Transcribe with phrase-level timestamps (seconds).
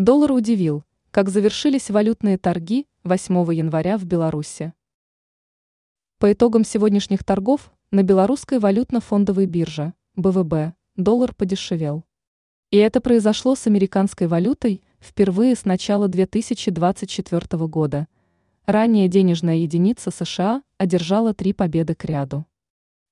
[0.00, 4.72] Доллар удивил, как завершились валютные торги 8 января в Беларуси.
[6.18, 12.06] По итогам сегодняшних торгов на белорусской валютно-фондовой бирже БВБ доллар подешевел.
[12.70, 18.08] И это произошло с американской валютой впервые с начала 2024 года.
[18.64, 22.46] Ранее денежная единица США одержала три победы к ряду.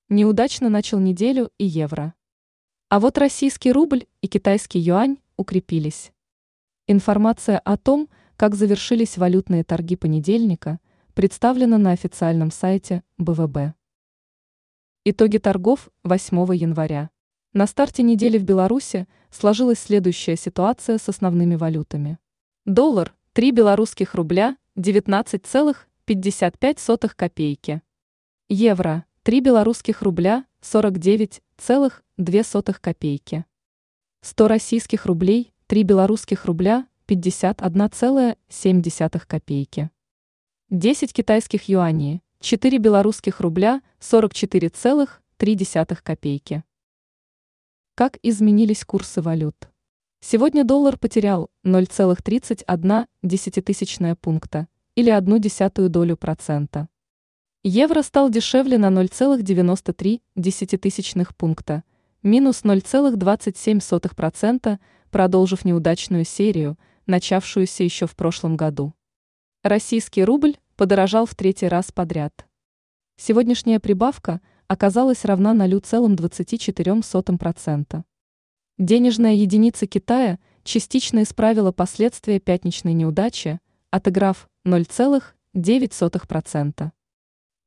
[0.09, 2.15] Неудачно начал неделю и евро.
[2.89, 6.11] А вот российский рубль и китайский юань укрепились.
[6.91, 10.79] Информация о том, как завершились валютные торги понедельника,
[11.13, 13.75] представлена на официальном сайте БВБ.
[15.05, 17.11] Итоги торгов 8 января.
[17.53, 22.17] На старте недели в Беларуси сложилась следующая ситуация с основными валютами.
[22.65, 27.83] Доллар– 3 белорусских рубля 19,55 копейки.
[28.47, 33.45] Евро– 3 белорусских рубля 49,2 копейки.
[34.21, 39.89] 100 российских рублей 3 белорусских рубля 51,7 копейки.
[40.71, 46.63] 10 китайских юаней, 4 белорусских рубля 44,3 копейки.
[47.93, 49.69] Как изменились курсы валют?
[50.21, 56.89] Сегодня доллар потерял 0,31 пункта или 1 десятую долю процента.
[57.61, 61.83] Евро стал дешевле на 0,93 пункта,
[62.23, 64.79] минус 0,27%
[65.09, 68.93] продолжив неудачную серию, начавшуюся еще в прошлом году.
[69.63, 72.45] Российский рубль подорожал в третий раз подряд.
[73.17, 78.03] Сегодняшняя прибавка оказалась равна 0,24%.
[78.77, 83.59] Денежная единица Китая частично исправила последствия пятничной неудачи,
[83.91, 86.91] отыграв 0,9%.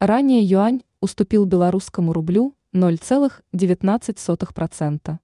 [0.01, 5.19] Ранее юань уступил белорусскому рублю 0,19%.